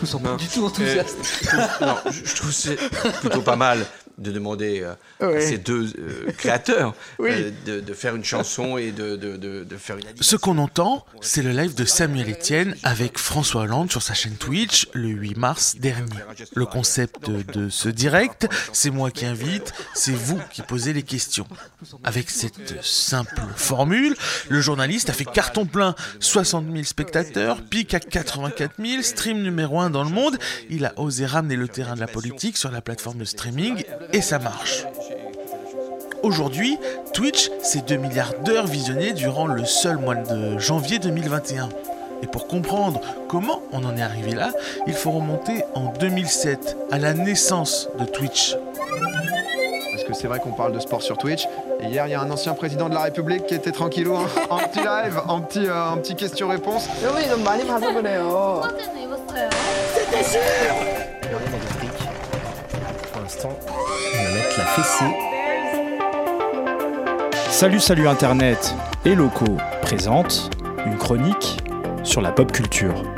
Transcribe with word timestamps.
Nous 0.00 0.06
sommes 0.06 0.22
pas 0.22 0.36
du 0.36 0.48
tout 0.48 0.64
enthousiastes. 0.64 1.18
non, 1.80 1.96
je, 2.10 2.24
je 2.24 2.34
trouve 2.34 2.50
que 2.50 2.54
c'est 2.54 2.76
plutôt 3.20 3.42
pas 3.42 3.56
mal 3.56 3.86
de 4.18 4.30
demander 4.30 4.82
euh, 5.20 5.36
à 5.36 5.40
ces 5.40 5.58
deux 5.58 5.92
euh, 5.98 6.30
créateurs 6.36 6.94
Oui. 7.18 7.30
euh, 7.32 7.50
de, 7.66 7.80
de 7.80 7.94
faire 7.94 8.14
une 8.14 8.24
chanson 8.24 8.78
et 8.78 8.92
de, 8.92 9.16
de, 9.16 9.36
de, 9.36 9.64
de 9.64 9.76
faire 9.76 9.96
une 9.96 10.04
Ce 10.20 10.36
qu'on 10.36 10.58
entend, 10.58 11.04
c'est 11.20 11.42
le 11.42 11.50
live 11.52 11.74
de 11.74 11.84
Samuel 11.84 12.30
Etienne 12.30 12.76
avec 12.82 13.18
François 13.18 13.62
Hollande 13.62 13.90
sur 13.90 14.02
sa 14.02 14.14
chaîne 14.14 14.36
Twitch 14.36 14.88
le 14.92 15.08
8 15.08 15.36
mars 15.36 15.76
dernier. 15.78 16.04
Le 16.54 16.66
concept 16.66 17.28
de 17.30 17.68
ce 17.68 17.88
direct, 17.88 18.46
c'est 18.72 18.90
moi 18.90 19.10
qui 19.10 19.26
invite, 19.26 19.72
c'est 19.94 20.12
vous 20.12 20.38
qui 20.52 20.62
posez 20.62 20.92
les 20.92 21.02
questions. 21.02 21.46
Avec 22.04 22.30
cette 22.30 22.82
simple 22.84 23.40
formule, 23.56 24.14
le 24.48 24.60
journaliste 24.60 25.10
a 25.10 25.12
fait 25.12 25.24
carton 25.24 25.66
plein, 25.66 25.94
60 26.20 26.66
000 26.72 26.84
spectateurs, 26.84 27.62
pic 27.62 27.94
à 27.94 28.00
84 28.00 28.72
000, 28.78 29.02
stream 29.02 29.42
numéro 29.42 29.80
1 29.80 29.90
dans 29.90 30.04
le 30.04 30.10
monde, 30.10 30.38
il 30.70 30.84
a 30.86 30.92
osé 30.98 31.26
ramener 31.26 31.56
le 31.56 31.68
terrain 31.68 31.94
de 31.94 32.00
la 32.00 32.06
politique 32.06 32.56
sur 32.56 32.70
la 32.70 32.80
plateforme 32.80 33.18
de 33.18 33.24
streaming 33.24 33.84
et 34.12 34.20
ça 34.20 34.38
marche. 34.38 34.84
Aujourd'hui, 36.22 36.78
Twitch, 37.12 37.50
c'est 37.62 37.86
2 37.86 37.96
milliards 37.96 38.34
d'heures 38.44 38.66
visionnées 38.66 39.12
durant 39.12 39.46
le 39.46 39.64
seul 39.64 39.98
mois 39.98 40.14
de 40.14 40.58
janvier 40.58 40.98
2021. 40.98 41.68
Et 42.22 42.26
pour 42.26 42.46
comprendre 42.46 43.00
comment 43.28 43.60
on 43.72 43.84
en 43.84 43.96
est 43.96 44.02
arrivé 44.02 44.32
là, 44.32 44.50
il 44.86 44.94
faut 44.94 45.10
remonter 45.10 45.64
en 45.74 45.92
2007, 45.92 46.76
à 46.90 46.98
la 46.98 47.12
naissance 47.12 47.90
de 47.98 48.06
Twitch. 48.06 48.56
Parce 49.92 50.04
que 50.04 50.14
c'est 50.14 50.26
vrai 50.26 50.38
qu'on 50.40 50.52
parle 50.52 50.72
de 50.72 50.80
sport 50.80 51.02
sur 51.02 51.18
Twitch. 51.18 51.46
Et 51.80 51.88
hier, 51.88 52.06
il 52.06 52.12
y 52.12 52.14
a 52.14 52.20
un 52.20 52.30
ancien 52.30 52.54
président 52.54 52.88
de 52.88 52.94
la 52.94 53.02
République 53.02 53.46
qui 53.46 53.54
était 53.54 53.72
tranquillou 53.72 54.16
hein, 54.16 54.26
en 54.50 54.58
petit 54.58 54.78
live, 54.78 55.20
en 55.28 55.40
petit, 55.40 55.66
euh, 55.66 55.90
en 55.90 55.98
petit 55.98 56.14
question-réponse. 56.14 56.88
여러 60.14 60.93
Mettre 63.44 64.58
la 64.58 64.64
fessée. 64.64 65.04
Salut 67.50 67.80
salut 67.80 68.08
Internet 68.08 68.74
et 69.04 69.14
locaux 69.14 69.58
présente 69.82 70.50
une 70.86 70.96
chronique 70.96 71.62
sur 72.04 72.22
la 72.22 72.32
pop 72.32 72.50
culture. 72.50 73.13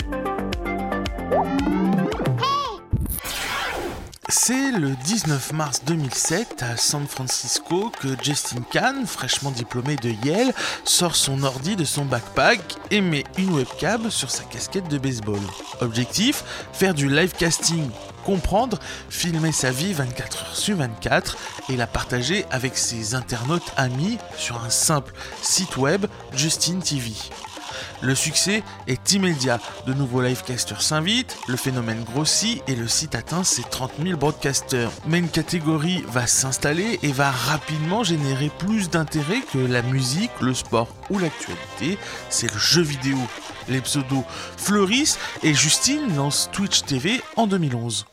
C'est 4.28 4.72
le 4.72 4.90
19 5.04 5.52
mars 5.52 5.82
2007 5.86 6.64
à 6.64 6.76
San 6.76 7.06
Francisco 7.06 7.92
que 8.00 8.08
Justin 8.20 8.60
Kahn, 8.72 9.06
fraîchement 9.06 9.52
diplômé 9.52 9.94
de 9.94 10.10
Yale, 10.26 10.52
sort 10.82 11.14
son 11.14 11.44
ordi 11.44 11.76
de 11.76 11.84
son 11.84 12.04
backpack 12.04 12.60
et 12.90 13.00
met 13.00 13.22
une 13.38 13.54
webcam 13.54 14.10
sur 14.10 14.32
sa 14.32 14.42
casquette 14.42 14.88
de 14.88 14.98
baseball. 14.98 15.38
Objectif 15.80 16.42
Faire 16.72 16.92
du 16.92 17.08
live 17.08 17.34
casting, 17.38 17.88
comprendre, 18.24 18.80
filmer 19.10 19.52
sa 19.52 19.70
vie 19.70 19.92
24 19.92 20.42
heures 20.42 20.56
sur 20.56 20.76
24 20.76 21.36
et 21.68 21.76
la 21.76 21.86
partager 21.86 22.46
avec 22.50 22.76
ses 22.76 23.14
internautes 23.14 23.72
amis 23.76 24.18
sur 24.36 24.60
un 24.60 24.70
simple 24.70 25.14
site 25.40 25.76
web 25.76 26.06
Justin 26.34 26.80
TV. 26.80 27.12
Le 28.02 28.14
succès 28.14 28.62
est 28.86 29.12
immédiat. 29.12 29.58
De 29.86 29.94
nouveaux 29.94 30.22
livecasters 30.22 30.82
s'invitent, 30.82 31.36
le 31.48 31.56
phénomène 31.56 32.04
grossit 32.04 32.62
et 32.68 32.76
le 32.76 32.88
site 32.88 33.14
atteint 33.14 33.44
ses 33.44 33.62
30 33.62 33.92
000 34.02 34.18
broadcasters. 34.18 34.90
Mais 35.06 35.18
une 35.18 35.28
catégorie 35.28 36.04
va 36.08 36.26
s'installer 36.26 36.98
et 37.02 37.12
va 37.12 37.30
rapidement 37.30 38.04
générer 38.04 38.50
plus 38.58 38.90
d'intérêt 38.90 39.40
que 39.52 39.58
la 39.58 39.82
musique, 39.82 40.30
le 40.40 40.54
sport 40.54 40.88
ou 41.10 41.18
l'actualité. 41.18 41.98
C'est 42.28 42.52
le 42.52 42.58
jeu 42.58 42.82
vidéo. 42.82 43.18
Les 43.68 43.80
pseudos 43.80 44.24
fleurissent 44.56 45.18
et 45.42 45.54
Justine 45.54 46.14
lance 46.16 46.50
Twitch 46.52 46.82
TV 46.82 47.20
en 47.36 47.46
2011. 47.46 48.06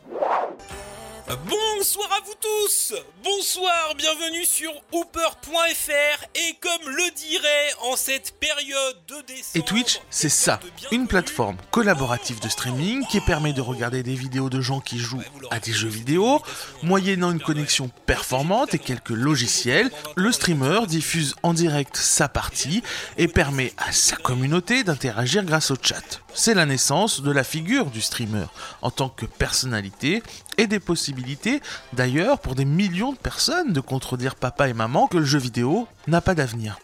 Bonsoir 1.36 2.10
à 2.12 2.26
vous 2.26 2.36
tous. 2.40 2.94
Bonsoir, 3.24 3.96
bienvenue 3.98 4.46
sur 4.46 4.72
hooper.fr 4.92 6.26
et 6.36 6.58
comme 6.62 6.90
le 6.90 7.16
dirait 7.16 7.74
en 7.82 7.96
cette 7.96 8.38
période 8.40 8.98
de 9.08 9.22
décembre... 9.26 9.56
Et 9.56 9.62
Twitch, 9.64 10.00
c'est 10.12 10.30
ça, 10.30 10.60
une 10.92 11.08
plateforme 11.08 11.58
collaborative 11.72 12.40
de 12.40 12.50
streaming 12.50 13.06
qui 13.08 13.20
permet 13.20 13.54
de 13.54 13.62
regarder 13.62 14.04
des 14.04 14.14
vidéos 14.14 14.50
de 14.50 14.62
gens 14.62 14.80
qui 14.80 15.00
jouent 15.00 15.24
à 15.50 15.60
des 15.60 15.74
jeux 15.74 15.90
vidéo, 15.90 16.42
moyennant 16.84 17.32
une 17.32 17.42
connexion 17.42 17.90
performante 18.06 18.74
et 18.76 18.80
quelques 18.80 19.10
logiciels, 19.10 19.90
le 20.16 20.32
streamer 20.32 20.86
diffuse 20.88 21.36
en 21.42 21.54
direct 21.54 21.98
sa 21.98 22.28
partie 22.28 22.84
et 23.18 23.28
permet 23.28 23.74
à 23.78 23.92
sa 23.92 24.18
communauté 24.18 24.84
d'interagir 24.84 25.44
grâce 25.44 25.72
au 25.72 25.76
chat. 25.82 26.23
C'est 26.36 26.56
la 26.56 26.66
naissance 26.66 27.22
de 27.22 27.32
la 27.32 27.44
figure 27.44 27.92
du 27.92 28.02
streamer 28.02 28.46
en 28.82 28.90
tant 28.90 29.10
que 29.10 29.26
personnalité 29.26 30.24
et 30.58 30.68
des 30.68 30.80
possibilités 30.80 31.62
d'ailleurs 31.94 32.40
pour 32.40 32.56
des 32.56 32.66
millions 32.66 33.14
de 33.14 33.18
personnes 33.18 33.72
de 33.72 33.80
contredire 33.80 34.36
papa 34.36 34.68
et 34.68 34.74
maman 34.74 35.08
que 35.08 35.18
le 35.18 35.26
jeu 35.26 35.40
vidéo 35.40 35.88
n'a 36.08 36.22
pas 36.22 36.34
d'avenir. 36.34 36.80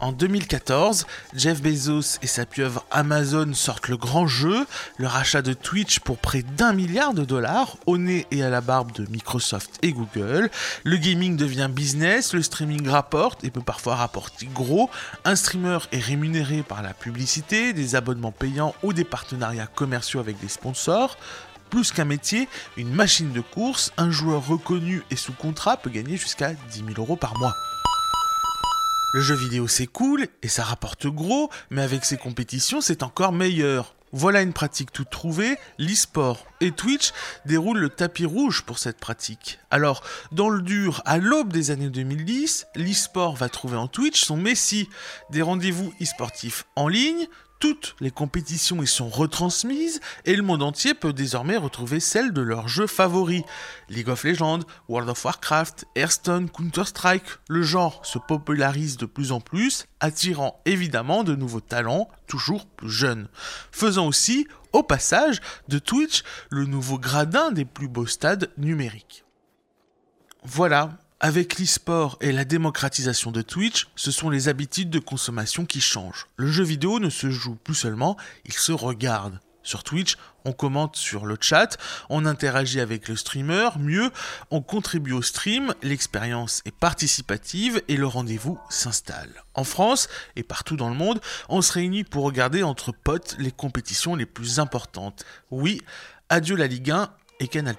En 0.00 0.12
2014, 0.12 1.06
Jeff 1.36 1.60
Bezos 1.60 2.18
et 2.22 2.26
sa 2.26 2.46
pieuvre 2.46 2.86
Amazon 2.90 3.52
sortent 3.52 3.88
le 3.88 3.98
grand 3.98 4.26
jeu, 4.26 4.66
le 4.96 5.06
rachat 5.06 5.42
de 5.42 5.52
Twitch 5.52 6.00
pour 6.00 6.16
près 6.16 6.42
d'un 6.42 6.72
milliard 6.72 7.12
de 7.12 7.22
dollars, 7.22 7.76
au 7.84 7.98
nez 7.98 8.26
et 8.30 8.42
à 8.42 8.48
la 8.48 8.62
barbe 8.62 8.92
de 8.92 9.04
Microsoft 9.10 9.78
et 9.82 9.92
Google. 9.92 10.50
Le 10.84 10.96
gaming 10.96 11.36
devient 11.36 11.68
business, 11.70 12.32
le 12.32 12.40
streaming 12.40 12.88
rapporte 12.88 13.44
et 13.44 13.50
peut 13.50 13.60
parfois 13.60 13.96
rapporter 13.96 14.46
gros. 14.46 14.88
Un 15.26 15.36
streamer 15.36 15.80
est 15.92 16.00
rémunéré 16.00 16.62
par 16.62 16.80
la 16.80 16.94
publicité, 16.94 17.74
des 17.74 17.94
abonnements 17.94 18.32
payants 18.32 18.74
ou 18.82 18.94
des 18.94 19.04
partenariats 19.04 19.66
commerciaux 19.66 20.20
avec 20.20 20.40
des 20.40 20.48
sponsors. 20.48 21.18
Plus 21.68 21.92
qu'un 21.92 22.06
métier, 22.06 22.48
une 22.78 22.92
machine 22.92 23.32
de 23.32 23.42
course, 23.42 23.92
un 23.98 24.10
joueur 24.10 24.46
reconnu 24.46 25.02
et 25.10 25.16
sous 25.16 25.34
contrat 25.34 25.76
peut 25.76 25.90
gagner 25.90 26.16
jusqu'à 26.16 26.54
10 26.54 26.78
000 26.78 26.88
euros 26.96 27.16
par 27.16 27.38
mois. 27.38 27.54
Le 29.12 29.20
jeu 29.20 29.34
vidéo 29.34 29.66
c'est 29.66 29.88
cool 29.88 30.28
et 30.42 30.48
ça 30.48 30.62
rapporte 30.62 31.08
gros, 31.08 31.50
mais 31.70 31.82
avec 31.82 32.04
ces 32.04 32.16
compétitions 32.16 32.80
c'est 32.80 33.02
encore 33.02 33.32
meilleur. 33.32 33.96
Voilà 34.12 34.42
une 34.42 34.52
pratique 34.52 34.92
toute 34.92 35.10
trouvée, 35.10 35.56
l'e-sport. 35.78 36.46
Et 36.60 36.70
Twitch 36.70 37.12
déroule 37.44 37.78
le 37.78 37.88
tapis 37.88 38.24
rouge 38.24 38.62
pour 38.62 38.78
cette 38.78 38.98
pratique. 38.98 39.58
Alors, 39.70 40.02
dans 40.32 40.48
le 40.48 40.62
dur, 40.62 41.00
à 41.06 41.18
l'aube 41.18 41.52
des 41.52 41.70
années 41.70 41.90
2010, 41.90 42.66
l'e-sport 42.74 43.36
va 43.36 43.48
trouver 43.48 43.76
en 43.76 43.86
Twitch 43.86 44.24
son 44.24 44.36
messie. 44.36 44.88
Des 45.30 45.42
rendez-vous 45.42 45.92
e-sportifs 46.00 46.66
en 46.74 46.88
ligne, 46.88 47.28
toutes 47.60 47.94
les 48.00 48.10
compétitions 48.10 48.82
y 48.82 48.86
sont 48.86 49.10
retransmises 49.10 50.00
et 50.24 50.34
le 50.34 50.42
monde 50.42 50.62
entier 50.62 50.94
peut 50.94 51.12
désormais 51.12 51.58
retrouver 51.58 52.00
celles 52.00 52.32
de 52.32 52.40
leurs 52.40 52.68
jeux 52.68 52.86
favoris. 52.86 53.44
League 53.90 54.08
of 54.08 54.24
Legends, 54.24 54.60
World 54.88 55.10
of 55.10 55.24
Warcraft, 55.24 55.84
Hearthstone, 55.94 56.48
Counter-Strike, 56.50 57.22
le 57.48 57.62
genre 57.62 58.04
se 58.04 58.18
popularise 58.18 58.96
de 58.96 59.04
plus 59.06 59.30
en 59.30 59.40
plus, 59.40 59.84
attirant 60.00 60.60
évidemment 60.64 61.22
de 61.22 61.36
nouveaux 61.36 61.60
talents 61.60 62.08
toujours 62.26 62.66
plus 62.66 62.90
jeunes. 62.90 63.28
Faisant 63.70 64.06
aussi, 64.06 64.48
au 64.72 64.82
passage, 64.82 65.40
de 65.68 65.78
Twitch 65.78 66.22
le 66.48 66.64
nouveau 66.64 66.98
gradin 66.98 67.52
des 67.52 67.66
plus 67.66 67.88
beaux 67.88 68.06
stades 68.06 68.50
numériques. 68.56 69.24
Voilà, 70.44 70.92
avec 71.20 71.58
l'e-sport 71.58 72.16
et 72.22 72.32
la 72.32 72.44
démocratisation 72.44 73.30
de 73.30 73.42
Twitch, 73.42 73.88
ce 73.94 74.10
sont 74.10 74.30
les 74.30 74.48
habitudes 74.48 74.90
de 74.90 74.98
consommation 74.98 75.66
qui 75.66 75.80
changent. 75.80 76.26
Le 76.36 76.50
jeu 76.50 76.64
vidéo 76.64 76.98
ne 76.98 77.10
se 77.10 77.30
joue 77.30 77.56
plus 77.56 77.74
seulement, 77.74 78.16
il 78.46 78.54
se 78.54 78.72
regarde. 78.72 79.38
Sur 79.62 79.84
Twitch, 79.84 80.16
on 80.46 80.52
commente 80.52 80.96
sur 80.96 81.26
le 81.26 81.36
chat, 81.38 81.76
on 82.08 82.24
interagit 82.24 82.80
avec 82.80 83.08
le 83.08 83.16
streamer, 83.16 83.68
mieux, 83.78 84.10
on 84.50 84.62
contribue 84.62 85.12
au 85.12 85.20
stream, 85.20 85.74
l'expérience 85.82 86.62
est 86.64 86.74
participative 86.74 87.82
et 87.88 87.98
le 87.98 88.06
rendez-vous 88.06 88.58
s'installe. 88.70 89.44
En 89.52 89.64
France 89.64 90.08
et 90.36 90.42
partout 90.42 90.76
dans 90.76 90.88
le 90.88 90.94
monde, 90.94 91.20
on 91.50 91.60
se 91.60 91.74
réunit 91.74 92.04
pour 92.04 92.24
regarder 92.24 92.62
entre 92.62 92.92
potes 92.92 93.36
les 93.38 93.52
compétitions 93.52 94.16
les 94.16 94.26
plus 94.26 94.58
importantes. 94.58 95.26
Oui, 95.50 95.82
adieu 96.30 96.56
la 96.56 96.66
Ligue 96.66 96.90
1 96.90 97.10
et 97.40 97.48
Canal+. 97.48 97.76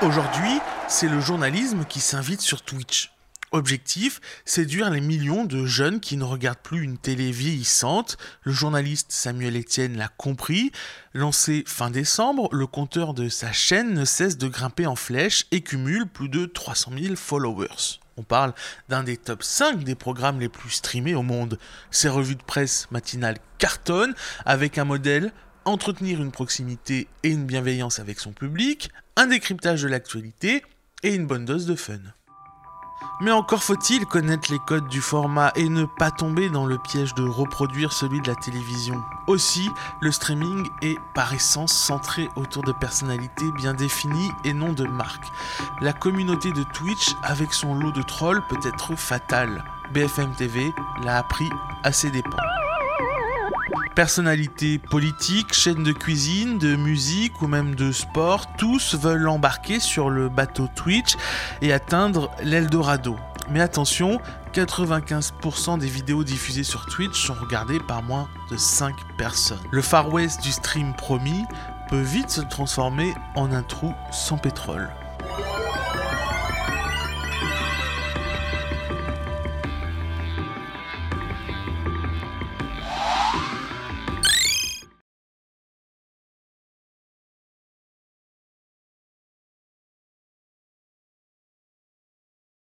Aujourd'hui, 0.00 0.60
c'est 0.86 1.08
le 1.08 1.18
journalisme 1.18 1.84
qui 1.84 1.98
s'invite 1.98 2.40
sur 2.40 2.62
Twitch. 2.62 3.10
Objectif, 3.50 4.20
séduire 4.44 4.90
les 4.90 5.00
millions 5.00 5.44
de 5.44 5.66
jeunes 5.66 5.98
qui 5.98 6.16
ne 6.16 6.22
regardent 6.22 6.58
plus 6.62 6.84
une 6.84 6.98
télé 6.98 7.32
vieillissante. 7.32 8.16
Le 8.42 8.52
journaliste 8.52 9.10
Samuel 9.10 9.58
Etienne 9.58 9.96
l'a 9.96 10.06
compris. 10.06 10.70
Lancé 11.14 11.64
fin 11.66 11.90
décembre, 11.90 12.48
le 12.52 12.68
compteur 12.68 13.12
de 13.12 13.28
sa 13.28 13.50
chaîne 13.50 13.92
ne 13.92 14.04
cesse 14.04 14.38
de 14.38 14.46
grimper 14.46 14.86
en 14.86 14.94
flèche 14.94 15.46
et 15.50 15.62
cumule 15.62 16.06
plus 16.06 16.28
de 16.28 16.46
300 16.46 16.92
000 16.96 17.16
followers. 17.16 17.98
On 18.16 18.22
parle 18.22 18.54
d'un 18.88 19.02
des 19.02 19.16
top 19.16 19.42
5 19.42 19.82
des 19.82 19.96
programmes 19.96 20.38
les 20.38 20.48
plus 20.48 20.70
streamés 20.70 21.16
au 21.16 21.22
monde. 21.22 21.58
Ses 21.90 22.08
revues 22.08 22.36
de 22.36 22.42
presse 22.42 22.86
matinales 22.92 23.38
cartonnent 23.58 24.14
avec 24.44 24.78
un 24.78 24.84
modèle 24.84 25.32
entretenir 25.68 26.22
une 26.22 26.32
proximité 26.32 27.08
et 27.22 27.28
une 27.28 27.44
bienveillance 27.44 27.98
avec 27.98 28.20
son 28.20 28.32
public, 28.32 28.90
un 29.18 29.26
décryptage 29.26 29.82
de 29.82 29.88
l'actualité 29.88 30.62
et 31.02 31.12
une 31.12 31.26
bonne 31.26 31.44
dose 31.44 31.66
de 31.66 31.74
fun. 31.74 31.98
Mais 33.20 33.32
encore 33.32 33.64
faut-il 33.64 34.06
connaître 34.06 34.52
les 34.52 34.60
codes 34.60 34.86
du 34.86 35.00
format 35.00 35.50
et 35.56 35.68
ne 35.68 35.86
pas 35.86 36.12
tomber 36.12 36.48
dans 36.48 36.66
le 36.66 36.78
piège 36.78 37.14
de 37.14 37.24
reproduire 37.24 37.92
celui 37.92 38.20
de 38.20 38.28
la 38.28 38.36
télévision. 38.36 39.02
Aussi, 39.26 39.68
le 40.00 40.12
streaming 40.12 40.68
est 40.82 40.96
par 41.16 41.34
essence 41.34 41.72
centré 41.72 42.28
autour 42.36 42.62
de 42.62 42.70
personnalités 42.70 43.50
bien 43.56 43.74
définies 43.74 44.30
et 44.44 44.52
non 44.52 44.72
de 44.72 44.84
marques. 44.84 45.26
La 45.80 45.92
communauté 45.92 46.52
de 46.52 46.62
Twitch, 46.62 47.16
avec 47.24 47.52
son 47.52 47.74
lot 47.74 47.90
de 47.90 48.02
trolls, 48.02 48.46
peut 48.48 48.68
être 48.68 48.94
fatale. 48.94 49.64
BFM 49.92 50.32
TV 50.36 50.72
l'a 51.02 51.18
appris 51.18 51.50
à 51.82 51.90
ses 51.90 52.12
dépens. 52.12 52.36
Personnalités 53.94 54.78
politiques, 54.78 55.52
chaînes 55.52 55.82
de 55.82 55.92
cuisine, 55.92 56.58
de 56.58 56.76
musique 56.76 57.42
ou 57.42 57.48
même 57.48 57.74
de 57.74 57.90
sport, 57.90 58.46
tous 58.56 58.94
veulent 58.94 59.28
embarquer 59.28 59.80
sur 59.80 60.08
le 60.08 60.28
bateau 60.28 60.68
Twitch 60.74 61.16
et 61.62 61.72
atteindre 61.72 62.30
l'Eldorado. 62.42 63.16
Mais 63.50 63.60
attention, 63.60 64.20
95% 64.54 65.78
des 65.78 65.88
vidéos 65.88 66.22
diffusées 66.22 66.64
sur 66.64 66.86
Twitch 66.86 67.26
sont 67.26 67.34
regardées 67.34 67.80
par 67.80 68.02
moins 68.02 68.28
de 68.50 68.56
5 68.56 68.94
personnes. 69.16 69.58
Le 69.70 69.82
Far 69.82 70.12
West 70.12 70.42
du 70.42 70.52
stream 70.52 70.94
promis 70.94 71.44
peut 71.88 72.00
vite 72.00 72.30
se 72.30 72.42
transformer 72.42 73.14
en 73.34 73.52
un 73.52 73.62
trou 73.62 73.92
sans 74.12 74.38
pétrole. 74.38 74.88